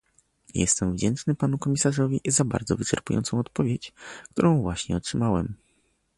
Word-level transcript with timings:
Jestem 0.53 0.93
wdzięczny 0.93 1.35
panu 1.35 1.57
komisarzowi 1.57 2.21
za 2.27 2.45
bardzo 2.45 2.77
wyczerpującą 2.77 3.39
odpowiedź, 3.39 3.93
którą 4.29 4.61
właśnie 4.61 4.95
otrzymałem 4.95 5.55